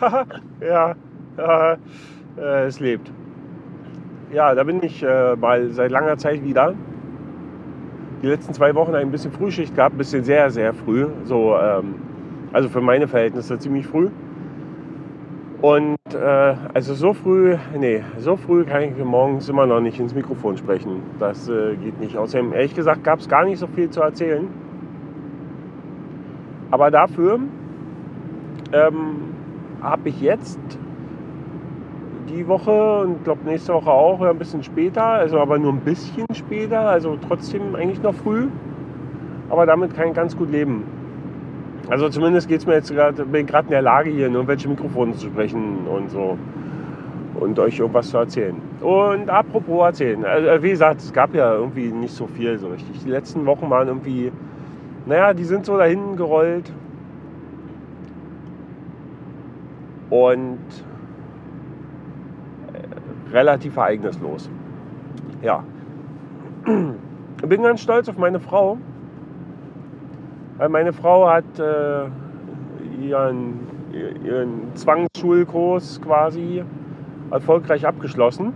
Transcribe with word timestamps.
ja, 0.60 0.94
äh, 1.36 2.66
es 2.66 2.80
lebt. 2.80 3.10
Ja, 4.32 4.54
da 4.54 4.62
bin 4.64 4.82
ich 4.82 5.02
äh, 5.02 5.36
mal 5.36 5.70
seit 5.70 5.90
langer 5.90 6.16
Zeit 6.18 6.44
wieder. 6.44 6.74
Die 8.22 8.26
letzten 8.26 8.52
zwei 8.52 8.74
Wochen 8.74 8.94
ein 8.94 9.10
bisschen 9.10 9.32
Frühschicht 9.32 9.74
gehabt, 9.74 9.94
ein 9.94 9.98
bisschen 9.98 10.24
sehr, 10.24 10.50
sehr 10.50 10.74
früh. 10.74 11.06
So, 11.24 11.56
ähm, 11.56 11.94
also 12.52 12.68
für 12.68 12.80
meine 12.80 13.08
Verhältnisse 13.08 13.58
ziemlich 13.58 13.86
früh. 13.86 14.10
Und 15.60 15.98
äh, 16.14 16.54
also 16.74 16.94
so 16.94 17.14
früh, 17.14 17.56
nee, 17.76 18.02
so 18.18 18.36
früh 18.36 18.64
kann 18.64 18.82
ich 18.82 19.04
morgens 19.04 19.48
immer 19.48 19.66
noch 19.66 19.80
nicht 19.80 19.98
ins 19.98 20.14
Mikrofon 20.14 20.56
sprechen. 20.56 21.02
Das 21.18 21.48
äh, 21.48 21.74
geht 21.76 21.98
nicht. 21.98 22.16
Außerdem, 22.16 22.52
ehrlich 22.52 22.74
gesagt, 22.74 23.02
gab 23.02 23.18
es 23.18 23.28
gar 23.28 23.44
nicht 23.44 23.58
so 23.58 23.66
viel 23.66 23.90
zu 23.90 24.00
erzählen. 24.02 24.48
Aber 26.70 26.90
dafür 26.90 27.40
ähm, 28.72 29.37
habe 29.82 30.08
ich 30.08 30.20
jetzt 30.20 30.58
die 32.28 32.46
Woche 32.46 33.00
und 33.00 33.24
glaube 33.24 33.40
nächste 33.44 33.72
Woche 33.72 33.90
auch 33.90 34.20
ein 34.20 34.38
bisschen 34.38 34.62
später, 34.62 35.04
also 35.04 35.40
aber 35.40 35.58
nur 35.58 35.72
ein 35.72 35.80
bisschen 35.80 36.26
später, 36.34 36.80
also 36.80 37.16
trotzdem 37.26 37.74
eigentlich 37.74 38.02
noch 38.02 38.14
früh. 38.14 38.48
Aber 39.50 39.64
damit 39.66 39.94
kann 39.94 40.08
ich 40.08 40.14
ganz 40.14 40.36
gut 40.36 40.50
leben. 40.50 40.84
Also 41.88 42.10
zumindest 42.10 42.48
geht 42.48 42.60
es 42.60 42.66
mir 42.66 42.74
jetzt 42.74 42.92
gerade, 42.92 43.24
bin 43.24 43.46
gerade 43.46 43.68
in 43.68 43.70
der 43.70 43.82
Lage, 43.82 44.10
hier 44.10 44.26
in 44.26 44.34
irgendwelche 44.34 44.68
Mikrofone 44.68 45.14
zu 45.14 45.26
sprechen 45.28 45.86
und 45.86 46.10
so. 46.10 46.36
Und 47.40 47.58
euch 47.58 47.78
irgendwas 47.78 48.10
zu 48.10 48.18
erzählen. 48.18 48.56
Und 48.80 49.30
apropos 49.30 49.86
erzählen, 49.86 50.24
also 50.24 50.62
wie 50.62 50.70
gesagt, 50.70 51.00
es 51.00 51.12
gab 51.12 51.34
ja 51.34 51.54
irgendwie 51.54 51.92
nicht 51.92 52.12
so 52.12 52.26
viel 52.26 52.58
so 52.58 52.68
richtig. 52.68 53.04
Die 53.04 53.10
letzten 53.10 53.46
Wochen 53.46 53.70
waren 53.70 53.88
irgendwie, 53.88 54.32
naja, 55.06 55.32
die 55.32 55.44
sind 55.44 55.64
so 55.64 55.78
dahin 55.78 56.16
gerollt. 56.16 56.70
Und 60.10 60.58
äh, 62.72 63.32
relativ 63.32 63.76
ereignislos. 63.76 64.50
Ja. 65.42 65.62
Ich 67.40 67.48
bin 67.48 67.62
ganz 67.62 67.80
stolz 67.80 68.08
auf 68.08 68.18
meine 68.18 68.40
Frau, 68.40 68.78
weil 70.58 70.68
meine 70.68 70.92
Frau 70.92 71.28
hat 71.28 71.58
äh, 71.58 72.04
ihren, 73.00 73.60
ihren 74.24 74.74
Zwangsschulkurs 74.74 76.00
quasi 76.02 76.64
erfolgreich 77.30 77.86
abgeschlossen. 77.86 78.52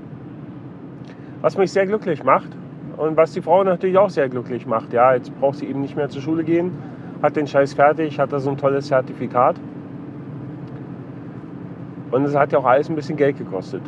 Was 1.43 1.57
mich 1.57 1.73
sehr 1.73 1.87
glücklich 1.87 2.25
macht 2.25 2.49
und 2.97 3.17
was 3.17 3.33
die 3.33 3.41
Frau 3.41 3.65
natürlich 3.65 3.99
auch 3.99 4.11
sehr 4.11 4.29
glücklich 4.29 4.67
macht. 4.67 4.93
Ja, 4.93 5.15
jetzt 5.15 5.33
braucht 5.41 5.57
sie 5.57 5.67
eben 5.67 5.81
nicht 5.81 5.97
mehr 5.97 6.09
zur 6.09 6.23
Schule 6.23 6.45
gehen, 6.45 6.73
hat 7.23 7.37
den 7.37 7.47
Scheiß 7.47 7.75
fertig, 7.75 8.19
hat 8.19 8.33
da 8.33 8.41
so 8.41 8.51
ein 8.51 8.57
tolles 8.57 8.89
Zertifikat. 8.89 9.57
Und 12.13 12.25
es 12.25 12.37
hat 12.37 12.53
ja 12.53 12.59
auch 12.59 12.65
alles 12.65 12.89
ein 12.89 12.95
bisschen 12.95 13.17
Geld 13.17 13.39
gekostet. 13.39 13.83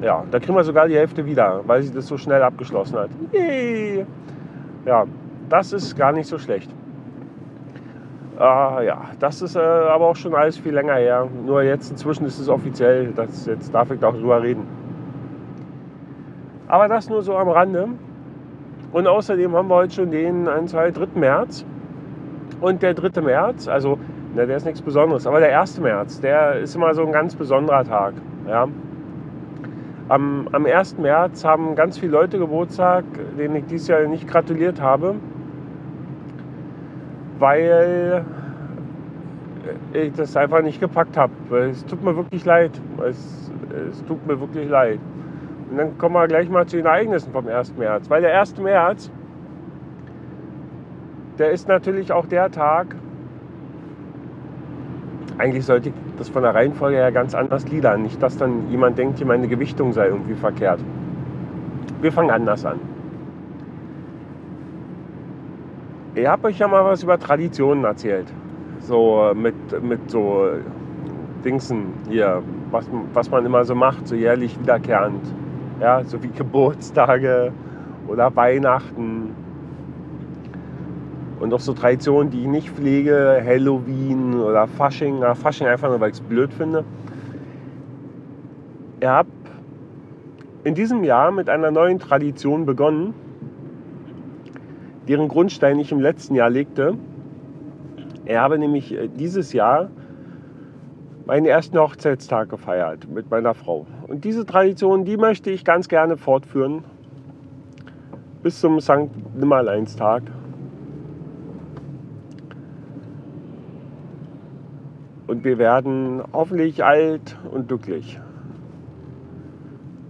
Ja, 0.00 0.24
da 0.30 0.38
kriegen 0.38 0.54
wir 0.54 0.64
sogar 0.64 0.88
die 0.88 0.96
Hälfte 0.96 1.26
wieder, 1.26 1.60
weil 1.66 1.82
sie 1.82 1.92
das 1.92 2.06
so 2.06 2.16
schnell 2.16 2.42
abgeschlossen 2.42 2.98
hat. 2.98 3.10
Yay! 3.32 4.06
Ja, 4.86 5.04
das 5.48 5.72
ist 5.72 5.96
gar 5.96 6.12
nicht 6.12 6.26
so 6.26 6.38
schlecht. 6.38 6.70
Ah, 8.38 8.80
ja, 8.80 9.02
das 9.18 9.42
ist 9.42 9.56
äh, 9.56 9.58
aber 9.58 10.06
auch 10.06 10.16
schon 10.16 10.34
alles 10.34 10.56
viel 10.56 10.72
länger 10.72 10.94
her. 10.94 11.28
Nur 11.44 11.62
jetzt 11.62 11.90
inzwischen 11.90 12.24
ist 12.24 12.38
es 12.38 12.48
offiziell. 12.48 13.12
Das, 13.14 13.44
jetzt 13.44 13.74
darf 13.74 13.90
ich 13.90 14.00
da 14.00 14.08
auch 14.08 14.14
drüber 14.14 14.40
reden. 14.40 14.66
Aber 16.68 16.88
das 16.88 17.10
nur 17.10 17.20
so 17.22 17.36
am 17.36 17.48
Rande. 17.48 17.88
Und 18.92 19.06
außerdem 19.06 19.54
haben 19.54 19.68
wir 19.68 19.74
heute 19.74 19.94
schon 19.94 20.10
den 20.10 20.48
1, 20.48 20.70
2, 20.70 20.92
3. 20.92 21.06
März. 21.16 21.66
Und 22.60 22.82
der 22.82 22.94
3. 22.94 23.20
März, 23.20 23.68
also 23.68 23.98
na, 24.34 24.46
der 24.46 24.56
ist 24.56 24.64
nichts 24.64 24.82
Besonderes, 24.82 25.26
aber 25.26 25.40
der 25.40 25.60
1. 25.60 25.80
März, 25.80 26.20
der 26.20 26.60
ist 26.60 26.74
immer 26.76 26.94
so 26.94 27.04
ein 27.04 27.12
ganz 27.12 27.34
besonderer 27.34 27.84
Tag. 27.84 28.14
Ja. 28.48 28.68
Am, 30.08 30.48
am 30.52 30.66
1. 30.66 30.98
März 30.98 31.44
haben 31.44 31.74
ganz 31.74 31.98
viele 31.98 32.12
Leute 32.12 32.38
Geburtstag, 32.38 33.04
denen 33.38 33.56
ich 33.56 33.66
dieses 33.66 33.88
Jahr 33.88 34.02
nicht 34.06 34.26
gratuliert 34.28 34.80
habe 34.80 35.14
weil 37.40 38.24
ich 39.92 40.12
das 40.12 40.36
einfach 40.36 40.62
nicht 40.62 40.80
gepackt 40.80 41.16
habe. 41.16 41.32
Es 41.70 41.84
tut 41.86 42.04
mir 42.04 42.14
wirklich 42.14 42.44
leid. 42.44 42.70
Es, 43.08 43.50
es 43.90 44.04
tut 44.04 44.24
mir 44.26 44.40
wirklich 44.40 44.68
leid. 44.68 45.00
Und 45.70 45.78
dann 45.78 45.98
kommen 45.98 46.14
wir 46.14 46.28
gleich 46.28 46.48
mal 46.48 46.66
zu 46.66 46.76
den 46.76 46.86
Ereignissen 46.86 47.32
vom 47.32 47.48
1. 47.48 47.76
März. 47.76 48.08
Weil 48.10 48.22
der 48.22 48.38
1. 48.38 48.58
März, 48.58 49.10
der 51.38 51.50
ist 51.50 51.68
natürlich 51.68 52.12
auch 52.12 52.26
der 52.26 52.50
Tag, 52.50 52.94
eigentlich 55.40 55.64
sollte 55.64 55.88
ich 55.88 55.94
das 56.18 56.28
von 56.28 56.42
der 56.42 56.54
Reihenfolge 56.54 56.96
her 56.96 57.10
ganz 57.12 57.34
anders 57.34 57.64
gliedern. 57.64 58.02
Nicht, 58.02 58.22
dass 58.22 58.36
dann 58.36 58.70
jemand 58.70 58.98
denkt, 58.98 59.24
meine 59.24 59.48
Gewichtung 59.48 59.92
sei 59.92 60.08
irgendwie 60.08 60.34
verkehrt. 60.34 60.80
Wir 62.00 62.12
fangen 62.12 62.30
anders 62.30 62.64
an. 62.64 62.78
Ich 66.14 66.26
habe 66.26 66.48
euch 66.48 66.58
ja 66.58 66.68
mal 66.68 66.84
was 66.84 67.02
über 67.02 67.18
Traditionen 67.18 67.84
erzählt. 67.84 68.26
So 68.80 69.32
mit, 69.34 69.54
mit 69.82 70.10
so 70.10 70.48
Dingsen 71.44 71.94
hier, 72.08 72.42
was, 72.70 72.88
was 73.12 73.30
man 73.30 73.46
immer 73.46 73.64
so 73.64 73.74
macht, 73.74 74.06
so 74.08 74.14
jährlich 74.14 74.58
wiederkehrend. 74.60 75.22
Ja, 75.80 76.04
so 76.04 76.22
wie 76.22 76.28
Geburtstage 76.36 77.52
oder 78.08 78.34
Weihnachten. 78.34 79.19
Und 81.40 81.52
auch 81.52 81.60
so 81.60 81.72
Traditionen, 81.72 82.30
die 82.30 82.42
ich 82.42 82.46
nicht 82.46 82.70
pflege, 82.70 83.42
Halloween 83.44 84.34
oder 84.34 84.68
Fasching. 84.68 85.20
Ja, 85.20 85.34
Fasching 85.34 85.66
einfach 85.66 85.88
nur, 85.88 85.98
weil 86.00 86.10
ich 86.10 86.16
es 86.16 86.20
blöd 86.20 86.52
finde. 86.52 86.84
Ich 89.00 89.06
habe 89.06 89.28
in 90.62 90.74
diesem 90.74 91.02
Jahr 91.02 91.32
mit 91.32 91.48
einer 91.48 91.70
neuen 91.70 91.98
Tradition 91.98 92.66
begonnen 92.66 93.14
deren 95.10 95.26
Grundstein 95.26 95.80
ich 95.80 95.90
im 95.90 95.98
letzten 95.98 96.36
Jahr 96.36 96.50
legte. 96.50 96.96
Ich 98.24 98.36
habe 98.36 98.60
nämlich 98.60 98.94
äh, 98.94 99.08
dieses 99.08 99.52
Jahr 99.52 99.90
meinen 101.26 101.46
ersten 101.46 101.76
Hochzeitstag 101.78 102.48
gefeiert 102.48 103.08
mit 103.08 103.28
meiner 103.28 103.54
Frau. 103.54 103.86
Und 104.06 104.24
diese 104.24 104.46
Tradition, 104.46 105.04
die 105.04 105.16
möchte 105.16 105.50
ich 105.50 105.64
ganz 105.64 105.88
gerne 105.88 106.16
fortführen 106.16 106.84
bis 108.44 108.60
zum 108.60 108.80
St. 108.80 109.10
Nimmerleinstag. 109.34 110.22
Und 115.40 115.46
wir 115.46 115.56
werden 115.56 116.22
hoffentlich 116.34 116.84
alt 116.84 117.38
und 117.50 117.66
glücklich. 117.66 118.20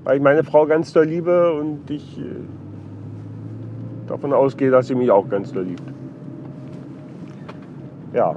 Weil 0.03 0.17
ich 0.17 0.23
meine 0.25 0.43
Frau 0.43 0.67
ganz 0.67 0.93
doll 0.93 1.05
liebe 1.05 1.53
und 1.53 1.89
ich 1.89 2.19
äh, 2.19 2.25
davon 4.09 4.33
ausgehe, 4.33 4.73
dass 4.73 4.89
sie 4.89 4.97
mich 4.97 5.09
auch 5.13 5.29
ganz 5.29 5.53
doll 5.53 5.63
liebt. 5.63 5.85
Ja. 8.13 8.35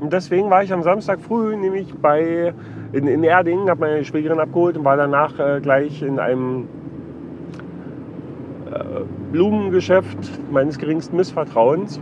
Und 0.00 0.12
deswegen 0.12 0.48
war 0.48 0.62
ich 0.62 0.72
am 0.72 0.84
Samstag 0.84 1.20
früh 1.20 1.56
nämlich 1.56 1.92
bei, 1.92 2.54
in, 2.92 3.08
in 3.08 3.24
Erding, 3.24 3.68
habe 3.68 3.80
meine 3.80 4.04
Schwägerin 4.04 4.38
abgeholt 4.38 4.76
und 4.76 4.84
war 4.84 4.96
danach 4.96 5.40
äh, 5.40 5.60
gleich 5.60 6.02
in 6.02 6.20
einem 6.20 6.68
äh, 8.70 9.00
Blumengeschäft 9.32 10.40
meines 10.52 10.78
geringsten 10.78 11.16
Missvertrauens 11.16 12.00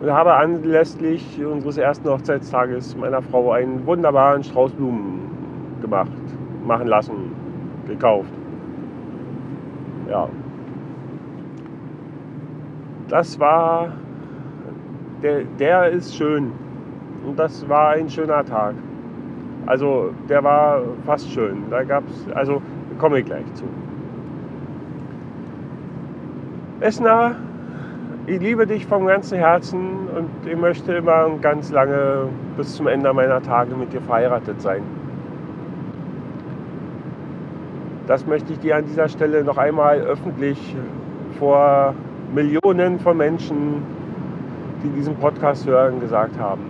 und 0.00 0.10
habe 0.10 0.34
anlässlich 0.34 1.44
unseres 1.44 1.78
ersten 1.78 2.08
Hochzeitstages 2.08 2.96
meiner 2.96 3.22
Frau 3.22 3.52
einen 3.52 3.86
wunderbaren 3.86 4.42
Strauß 4.44 4.72
Blumen 4.72 5.30
gemacht, 5.80 6.10
machen 6.66 6.86
lassen, 6.86 7.32
gekauft. 7.86 8.32
Ja, 10.08 10.28
das 13.08 13.38
war, 13.38 13.92
der, 15.22 15.44
der 15.58 15.88
ist 15.90 16.14
schön. 16.16 16.52
Und 17.26 17.38
das 17.38 17.68
war 17.68 17.90
ein 17.90 18.08
schöner 18.08 18.44
Tag. 18.44 18.74
Also 19.66 20.12
der 20.28 20.42
war 20.44 20.82
fast 21.04 21.30
schön. 21.30 21.64
Da 21.70 21.82
gab 21.82 22.04
es, 22.08 22.32
also 22.34 22.62
komme 22.98 23.20
ich 23.20 23.26
gleich 23.26 23.44
zu. 23.54 23.64
Esna, 26.80 27.36
ich 28.26 28.40
liebe 28.40 28.66
dich 28.66 28.86
vom 28.86 29.06
ganzen 29.06 29.38
Herzen 29.38 30.08
und 30.08 30.28
ich 30.50 30.56
möchte 30.56 30.92
immer 30.94 31.30
ganz 31.40 31.70
lange 31.70 32.28
bis 32.56 32.74
zum 32.74 32.88
Ende 32.88 33.12
meiner 33.12 33.40
Tage 33.40 33.74
mit 33.76 33.92
dir 33.92 34.00
verheiratet 34.00 34.60
sein. 34.60 34.82
Das 38.08 38.26
möchte 38.26 38.52
ich 38.52 38.58
dir 38.58 38.76
an 38.76 38.84
dieser 38.84 39.08
Stelle 39.08 39.44
noch 39.44 39.58
einmal 39.58 40.00
öffentlich 40.00 40.76
vor 41.38 41.94
Millionen 42.34 42.98
von 42.98 43.16
Menschen, 43.16 43.82
die 44.82 44.88
diesen 44.90 45.14
Podcast 45.16 45.66
hören, 45.66 46.00
gesagt 46.00 46.38
haben. 46.38 46.62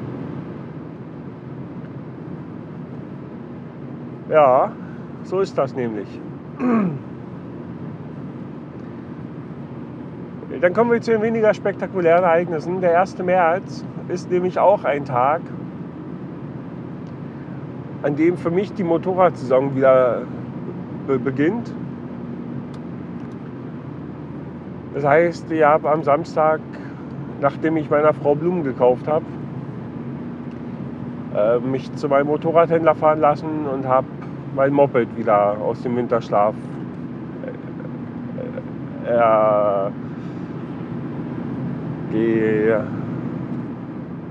Ja, 4.31 4.73
so 5.25 5.41
ist 5.41 5.57
das 5.57 5.75
nämlich. 5.75 6.09
Dann 10.61 10.73
kommen 10.73 10.91
wir 10.91 11.01
zu 11.03 11.11
den 11.11 11.23
weniger 11.23 11.53
spektakulären 11.53 12.25
Ereignissen. 12.25 12.81
Der 12.81 12.99
1. 13.01 13.19
März 13.19 13.85
ist 14.09 14.31
nämlich 14.31 14.59
auch 14.59 14.85
ein 14.85 15.05
Tag, 15.05 15.43
an 18.03 18.17
dem 18.17 18.39
für 18.39 18.51
mich 18.51 18.73
die 18.73 18.85
Motorradsaison 18.85 19.77
wieder 19.77 20.23
be 21.07 21.19
beginnt. 21.19 21.73
Das 24.95 25.05
heißt, 25.05 25.51
ich 25.51 25.63
habe 25.63 25.91
am 25.91 26.03
Samstag, 26.05 26.61
nachdem 27.41 27.77
ich 27.77 27.91
meiner 27.91 28.15
Frau 28.15 28.35
Blumen 28.35 28.65
gekauft 28.65 29.07
habe, 29.07 29.27
äh, 31.35 31.59
mich 31.59 31.93
zu 31.97 32.09
meinem 32.09 32.29
Motorradhändler 32.29 32.95
fahren 32.95 33.21
lassen 33.21 33.67
und 33.71 33.87
habe 33.87 34.07
mein 34.55 34.73
Moped 34.73 35.19
wieder 35.19 35.59
aus 35.59 35.83
dem 35.83 35.97
Winterschlaf 35.97 36.55
äh, 39.05 39.11
äh, 39.11 39.91
ge, 42.11 42.81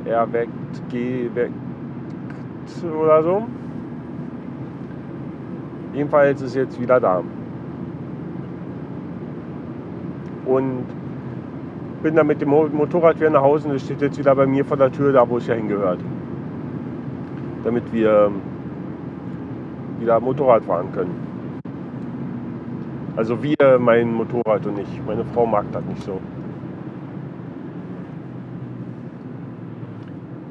erweckt, 0.06 0.90
geweckt 0.90 1.54
oder 2.84 3.24
so. 3.24 3.44
Jedenfalls 5.94 6.42
ist 6.42 6.50
es 6.50 6.56
jetzt 6.56 6.82
wieder 6.82 7.00
da. 7.00 7.22
Und 10.46 10.84
bin 12.04 12.16
dann 12.16 12.28
mit 12.28 12.42
dem 12.42 12.50
Motorrad 12.50 13.20
wieder 13.20 13.30
nach 13.30 13.42
Hause 13.42 13.68
und 13.68 13.76
es 13.76 13.84
steht 13.84 14.02
jetzt 14.02 14.20
wieder 14.20 14.36
bei 14.36 14.46
mir 14.46 14.64
vor 14.64 14.78
der 14.78 14.92
Tür, 14.92 15.12
da 15.12 15.28
wo 15.28 15.38
es 15.38 15.48
ja 15.48 15.56
hingehört. 15.56 16.00
Damit 17.64 17.92
wir 17.92 18.30
wieder 20.00 20.20
Motorrad 20.20 20.64
fahren 20.64 20.92
können. 20.94 21.16
Also 23.16 23.42
wir, 23.42 23.80
mein 23.80 24.14
Motorrad 24.14 24.66
und 24.66 24.78
ich. 24.78 25.02
Meine 25.08 25.24
Frau 25.34 25.46
mag 25.46 25.66
das 25.72 25.84
nicht 25.86 26.04
so. 26.04 26.20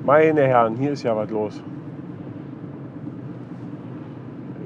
Meine 0.05 0.43
Herren, 0.43 0.77
hier 0.77 0.93
ist 0.93 1.03
ja 1.03 1.17
was 1.17 1.31
los. 1.31 1.63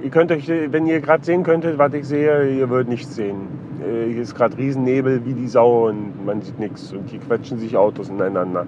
Ihr 0.02 0.10
könnt 0.10 0.32
euch, 0.32 0.48
wenn 0.48 0.84
ihr 0.86 1.00
gerade 1.00 1.24
sehen 1.24 1.44
könntet, 1.44 1.78
was 1.78 1.94
ich 1.94 2.06
sehe, 2.06 2.50
ihr 2.50 2.68
würdet 2.70 2.88
nichts 2.88 3.14
sehen. 3.14 3.46
Äh, 3.80 4.12
hier 4.12 4.22
ist 4.22 4.34
gerade 4.34 4.58
Riesennebel 4.58 5.24
wie 5.24 5.34
die 5.34 5.46
Sau 5.46 5.86
und 5.86 6.26
man 6.26 6.42
sieht 6.42 6.58
nichts. 6.58 6.92
Und 6.92 7.08
hier 7.08 7.20
quetschen 7.20 7.58
sich 7.58 7.76
Autos 7.76 8.08
ineinander. 8.08 8.66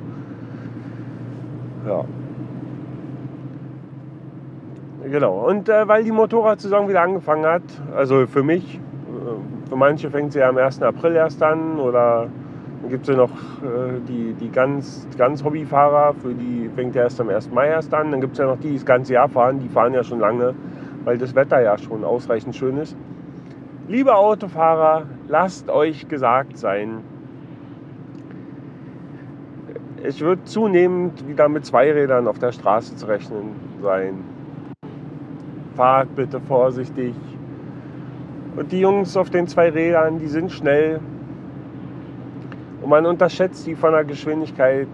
Ja. 1.89 2.05
Genau. 5.11 5.49
Und 5.49 5.69
äh, 5.69 5.89
weil 5.89 6.05
die 6.05 6.13
Motorradsaison 6.13 6.89
wieder 6.89 7.03
angefangen 7.03 7.47
hat, 7.47 7.63
also 7.97 8.29
für 8.29 8.45
mich, 8.45 8.77
äh, 8.77 9.69
für 9.69 9.77
manche 9.77 10.09
fängt 10.09 10.35
sie 10.35 10.39
ja 10.39 10.49
am 10.49 10.57
1. 10.57 10.83
April 10.83 11.17
erst 11.17 11.43
an 11.43 11.81
oder 11.81 12.29
dann 12.81 12.91
gibt 12.91 13.09
es 13.09 13.15
ja 13.15 13.21
noch 13.21 13.31
äh, 13.31 14.01
die, 14.09 14.35
die 14.35 14.51
ganz, 14.51 15.07
ganz 15.19 15.45
Hobbyfahrer, 15.45 16.15
für 16.15 16.35
die 16.35 16.71
fängt 16.75 16.95
ja 16.95 17.03
erst 17.03 17.21
am 17.21 17.29
1. 17.29 17.51
Mai 17.51 17.69
erst 17.69 17.93
an. 17.93 18.11
Dann 18.11 18.21
gibt 18.21 18.33
es 18.33 18.39
ja 18.39 18.47
noch 18.47 18.59
die, 18.59 18.69
die 18.69 18.75
das 18.75 18.87
ganze 18.87 19.15
Jahr 19.15 19.29
fahren, 19.29 19.61
die 19.61 19.69
fahren 19.69 19.93
ja 19.93 20.03
schon 20.03 20.21
lange 20.21 20.55
weil 21.05 21.19
das 21.19 21.35
Wetter 21.35 21.61
ja 21.61 21.79
schon 21.79 22.05
ausreichend 22.05 22.57
schön 22.57 22.77
ist. 22.77 22.97
Liebe 23.89 24.15
Autofahrer, 24.15 25.07
lasst 25.29 25.69
euch 25.69 26.09
gesagt 26.09 26.57
sein, 26.59 27.03
es 30.03 30.21
wird 30.21 30.49
zunehmend 30.49 31.27
wieder 31.29 31.49
mit 31.49 31.67
Zweirädern 31.67 32.27
auf 32.27 32.39
der 32.39 32.53
Straße 32.53 32.97
zu 32.97 33.07
rechnen 33.07 33.55
sein. 33.83 34.25
Fahrt 35.75 36.15
bitte 36.15 36.41
vorsichtig. 36.41 37.15
Und 38.57 38.73
die 38.73 38.81
Jungs 38.81 39.17
auf 39.17 39.31
den 39.31 39.47
zwei 39.47 39.71
Rädern, 39.71 40.19
die 40.19 40.27
sind 40.27 40.53
schnell. 40.53 41.01
Man 42.91 43.07
unterschätzt 43.07 43.69
die 43.69 43.77
von 43.77 43.93
der 43.93 44.05
Geschwindigkeit 44.05 44.89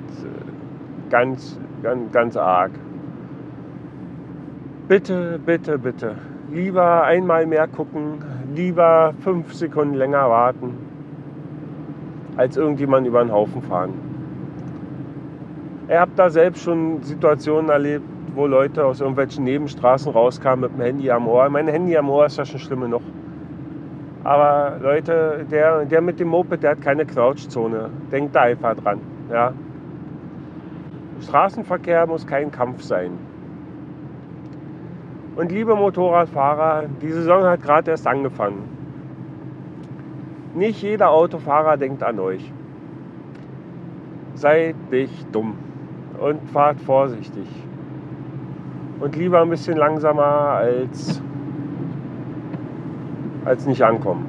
ganz, 1.09 1.59
ganz, 1.83 2.13
ganz 2.13 2.37
arg. 2.37 2.73
Bitte, 4.87 5.41
bitte, 5.47 5.79
bitte. 5.79 6.15
Lieber 6.53 7.05
einmal 7.05 7.47
mehr 7.47 7.67
gucken, 7.67 8.23
lieber 8.55 9.15
fünf 9.21 9.55
Sekunden 9.55 9.95
länger 9.95 10.29
warten, 10.29 10.75
als 12.37 12.59
irgendjemand 12.59 13.07
über 13.07 13.25
den 13.25 13.33
Haufen 13.33 13.63
fahren. 13.63 13.95
Ich 15.89 15.97
habe 15.97 16.11
da 16.17 16.29
selbst 16.29 16.65
schon 16.65 17.03
Situationen 17.03 17.71
erlebt, 17.71 18.05
wo 18.35 18.47
Leute 18.47 18.85
aus 18.85 19.01
irgendwelchen 19.01 19.45
Nebenstraßen 19.45 20.13
rauskamen 20.13 20.61
mit 20.61 20.79
dem 20.79 20.83
Handy 20.83 21.11
am 21.11 21.27
Ohr. 21.27 21.49
Mein 21.49 21.67
Handy 21.67 21.97
am 21.97 22.11
Ohr 22.11 22.27
ist 22.27 22.37
ja 22.37 22.45
schon 22.45 22.61
schlimm 22.61 22.83
genug. 22.83 23.01
Aber 24.27 24.79
Leute, 24.83 25.47
der, 25.49 25.85
der 25.85 26.01
mit 26.01 26.19
dem 26.19 26.27
Moped, 26.27 26.61
der 26.61 26.73
hat 26.73 26.81
keine 26.81 27.07
Knautschzone. 27.07 27.91
Denkt 28.11 28.35
da 28.35 28.41
einfach 28.41 28.75
dran. 28.75 29.01
Ja? 29.31 29.53
Straßenverkehr 31.23 32.09
muss 32.09 32.27
kein 32.27 32.51
Kampf 32.51 32.83
sein. 32.83 33.13
Und 35.37 35.53
liebe 35.53 35.77
Motorradfahrer, 35.77 36.87
die 37.01 37.13
Saison 37.13 37.45
hat 37.45 37.63
gerade 37.63 37.93
erst 37.93 38.09
angefangen. 38.09 38.69
Nicht 40.57 40.83
jeder 40.83 41.11
Autofahrer 41.11 41.77
denkt 41.77 42.03
an 42.03 42.19
euch. 42.19 42.53
Seid 44.35 44.75
nicht 44.91 45.33
dumm 45.33 45.55
und 46.19 46.51
fahrt 46.51 46.81
vorsichtig. 46.81 47.47
Und 48.99 49.15
lieber 49.15 49.43
ein 49.43 49.51
bisschen 49.51 49.77
langsamer 49.77 50.25
als, 50.25 51.23
als 53.47 53.65
nicht 53.65 53.83
ankommen. 53.83 54.27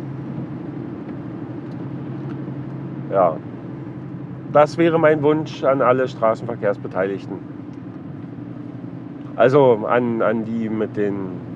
Ja, 3.11 3.35
das 4.53 4.77
wäre 4.77 4.99
mein 4.99 5.21
Wunsch 5.23 5.63
an 5.63 5.81
alle 5.81 6.07
Straßenverkehrsbeteiligten. 6.07 7.37
Also 9.35 9.85
an, 9.87 10.21
an 10.21 10.45
die 10.45 10.69
mit 10.69 10.95
den 10.95 11.47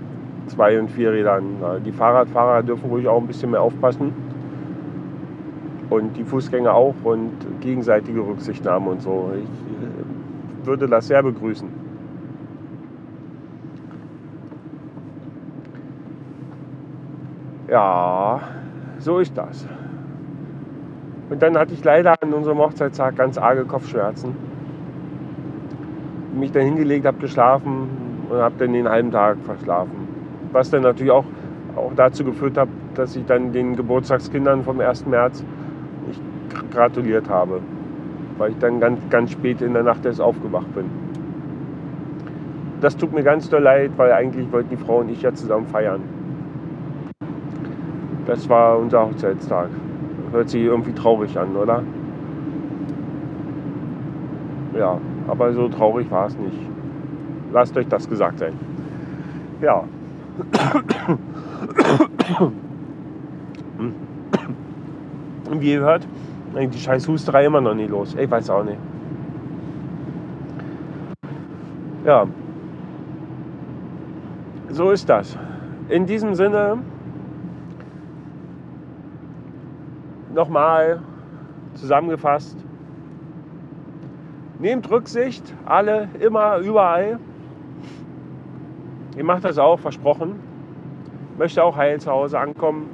Zwei- 0.47 0.79
und 0.79 0.91
Vierrädern. 0.91 1.45
Die 1.85 1.91
Fahrradfahrer 1.91 2.63
dürfen 2.63 2.89
ruhig 2.89 3.07
auch 3.07 3.21
ein 3.21 3.27
bisschen 3.27 3.51
mehr 3.51 3.61
aufpassen. 3.61 4.11
Und 5.89 6.17
die 6.17 6.23
Fußgänger 6.23 6.73
auch 6.73 6.95
und 7.03 7.31
gegenseitige 7.61 8.21
Rücksichtnahme 8.21 8.89
und 8.91 9.01
so. 9.01 9.31
Ich 9.35 9.43
äh, 9.43 10.65
würde 10.65 10.87
das 10.87 11.07
sehr 11.07 11.21
begrüßen. 11.23 11.80
Ja, 17.71 18.41
so 18.99 19.19
ist 19.19 19.37
das. 19.37 19.65
Und 21.29 21.41
dann 21.41 21.57
hatte 21.57 21.73
ich 21.73 21.81
leider 21.85 22.21
an 22.21 22.33
unserem 22.33 22.57
Hochzeitstag 22.57 23.15
ganz 23.15 23.37
arge 23.37 23.63
Kopfschmerzen 23.63 24.35
mich 26.37 26.51
dann 26.51 26.63
hingelegt, 26.63 27.05
habe 27.05 27.19
geschlafen 27.19 27.87
und 28.29 28.37
habe 28.37 28.55
dann 28.57 28.73
den 28.73 28.89
halben 28.89 29.11
Tag 29.11 29.37
verschlafen. 29.45 30.07
Was 30.51 30.69
dann 30.69 30.81
natürlich 30.81 31.11
auch, 31.11 31.23
auch 31.77 31.93
dazu 31.95 32.25
geführt 32.25 32.57
hat, 32.57 32.67
dass 32.95 33.15
ich 33.15 33.25
dann 33.25 33.53
den 33.53 33.77
Geburtstagskindern 33.77 34.63
vom 34.63 34.81
1. 34.81 35.05
März 35.05 35.45
nicht 36.07 36.21
gratuliert 36.71 37.29
habe, 37.29 37.61
weil 38.37 38.51
ich 38.51 38.57
dann 38.57 38.81
ganz, 38.81 38.99
ganz 39.09 39.31
spät 39.31 39.61
in 39.61 39.73
der 39.73 39.83
Nacht 39.83 40.05
erst 40.05 40.19
aufgewacht 40.19 40.73
bin. 40.75 40.85
Das 42.81 42.97
tut 42.97 43.13
mir 43.13 43.23
ganz 43.23 43.49
doll 43.49 43.61
leid, 43.61 43.91
weil 43.95 44.11
eigentlich 44.11 44.51
wollten 44.51 44.69
die 44.71 44.77
Frau 44.77 44.97
und 44.97 45.09
ich 45.09 45.21
ja 45.21 45.33
zusammen 45.33 45.67
feiern. 45.67 46.20
Das 48.31 48.47
war 48.47 48.79
unser 48.79 49.05
Hochzeitstag. 49.07 49.67
Hört 50.31 50.49
sich 50.49 50.61
irgendwie 50.61 50.93
traurig 50.93 51.37
an, 51.37 51.53
oder? 51.57 51.83
Ja, 54.73 54.97
aber 55.27 55.51
so 55.51 55.67
traurig 55.67 56.09
war 56.09 56.27
es 56.27 56.37
nicht. 56.37 56.57
Lasst 57.51 57.75
euch 57.75 57.89
das 57.89 58.07
gesagt 58.07 58.39
sein. 58.39 58.53
Ja. 59.61 59.83
Und 65.49 65.59
wie 65.59 65.73
ihr 65.73 65.81
hört, 65.81 66.07
die 66.55 66.79
scheiß 66.79 67.09
Husterei 67.09 67.45
immer 67.45 67.59
noch 67.59 67.75
nicht 67.75 67.89
los. 67.89 68.15
Ich 68.17 68.31
weiß 68.31 68.49
auch 68.49 68.63
nicht. 68.63 68.79
Ja. 72.05 72.25
So 74.69 74.91
ist 74.91 75.09
das. 75.09 75.37
In 75.89 76.05
diesem 76.05 76.33
Sinne 76.33 76.77
nochmal 80.33 81.01
zusammengefasst. 81.75 82.57
Nehmt 84.59 84.89
Rücksicht, 84.91 85.53
alle, 85.65 86.09
immer, 86.19 86.57
überall. 86.57 87.19
Ich 89.17 89.23
mache 89.23 89.41
das 89.41 89.57
auch, 89.57 89.79
versprochen. 89.79 90.39
Möchte 91.37 91.63
auch 91.63 91.75
heil 91.75 91.99
zu 91.99 92.11
Hause 92.11 92.39
ankommen. 92.39 92.89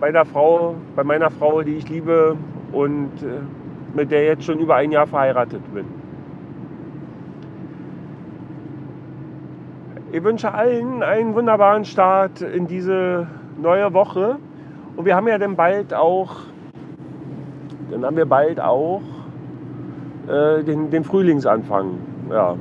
Bei 0.00 0.10
der 0.10 0.24
Frau, 0.24 0.74
bei 0.96 1.04
meiner 1.04 1.30
Frau, 1.30 1.62
die 1.62 1.74
ich 1.74 1.88
liebe 1.88 2.36
und 2.72 3.10
äh, 3.22 3.40
mit 3.94 4.10
der 4.10 4.24
jetzt 4.24 4.44
schon 4.44 4.58
über 4.58 4.76
ein 4.76 4.90
Jahr 4.90 5.06
verheiratet 5.06 5.62
bin. 5.72 5.86
Ich 10.14 10.22
wünsche 10.22 10.54
allen 10.54 11.02
einen 11.02 11.34
wunderbaren 11.34 11.84
Start 11.84 12.40
in 12.40 12.66
diese 12.66 13.26
neue 13.60 13.92
Woche. 13.92 14.36
Und 14.96 15.06
wir 15.06 15.16
haben 15.16 15.26
ja 15.26 15.38
dann 15.38 15.56
bald 15.56 15.92
auch, 15.92 16.36
dann 17.94 18.04
haben 18.04 18.16
wir 18.16 18.26
bald 18.26 18.60
auch 18.60 19.00
äh, 20.26 20.64
den, 20.64 20.90
den 20.90 21.04
Frühlingsanfang. 21.04 21.90
Ja. 22.28 22.56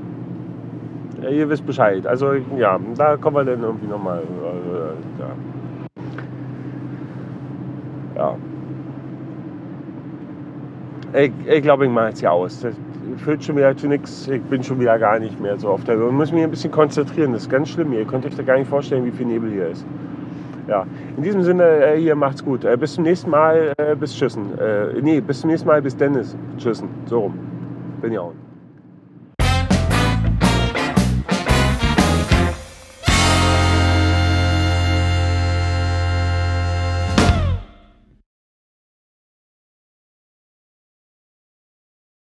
Ja, 1.22 1.30
ihr 1.30 1.50
wisst 1.50 1.66
Bescheid. 1.66 2.06
Also 2.06 2.34
ja, 2.56 2.80
da 2.96 3.18
kommen 3.18 3.38
wir 3.38 3.46
dann 3.46 3.64
irgendwie 3.64 3.88
nochmal. 3.88 4.20
Äh, 4.20 5.22
ja. 8.16 8.36
ja. 11.14 11.20
Ich, 11.20 11.32
ich 11.48 11.62
glaube, 11.64 11.86
ich 11.86 11.92
mache 11.92 12.10
jetzt 12.10 12.20
hier 12.20 12.32
aus. 12.32 12.60
Das 12.62 12.76
führt 13.18 13.44
schon 13.44 13.56
wieder 13.56 13.76
zu 13.76 13.88
nichts. 13.88 14.28
Ich 14.28 14.42
bin 14.44 14.62
schon 14.64 14.80
wieder 14.80 15.00
gar 15.00 15.18
nicht 15.18 15.40
mehr 15.40 15.58
so 15.58 15.70
auf 15.70 15.84
der 15.84 15.96
Höhe. 15.96 16.10
Ich 16.10 16.14
muss 16.14 16.32
mich 16.32 16.44
ein 16.44 16.52
bisschen 16.52 16.72
konzentrieren. 16.72 17.34
Das 17.34 17.44
ist 17.44 17.50
ganz 17.50 17.70
schlimm 17.70 17.90
hier. 17.90 18.02
Ihr 18.02 18.08
könnt 18.08 18.26
euch 18.26 18.36
da 18.36 18.44
gar 18.44 18.58
nicht 18.58 18.70
vorstellen, 18.70 19.06
wie 19.06 19.12
viel 19.12 19.26
Nebel 19.26 19.52
hier 19.52 19.70
ist. 19.70 19.86
Ja, 20.68 20.86
in 21.18 21.24
diesem 21.24 21.44
Sinne, 21.44 21.64
äh, 21.64 22.00
hier 22.00 22.16
macht's 22.16 22.44
gut. 22.44 22.64
Äh, 22.64 22.78
bis 22.78 22.94
zum 22.94 23.04
nächsten 23.04 23.30
Mal, 23.30 23.74
äh, 23.78 23.96
bis 23.96 24.16
Tschüssen. 24.16 24.58
Äh, 24.58 25.02
nee, 25.02 25.20
bis 25.20 25.42
zum 25.42 25.50
nächsten 25.50 25.68
Mal, 25.68 25.82
bis 25.82 25.96
Dennis. 25.96 26.38
Tschüssen. 26.58 26.88
So 27.06 27.20
rum. 27.20 27.34
Bin 28.02 28.14
ja 28.14 28.22
auch. 28.22 28.34